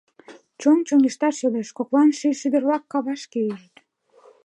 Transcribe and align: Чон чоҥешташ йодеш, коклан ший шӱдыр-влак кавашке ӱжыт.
Чон 0.59 0.77
чоҥешташ 0.87 1.35
йодеш, 1.43 1.69
коклан 1.77 2.09
ший 2.17 2.35
шӱдыр-влак 2.39 2.83
кавашке 2.91 3.37
ӱжыт. 3.51 3.75